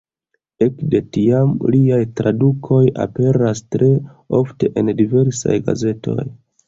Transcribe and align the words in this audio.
Ekde 0.65 1.01
tiam 1.17 1.51
liaj 1.75 1.99
tradukoj 2.21 2.81
aperas 3.05 3.61
tre 3.77 3.91
ofte 4.39 4.73
en 4.83 4.91
diversaj 5.03 5.59
gazetoj. 5.69 6.19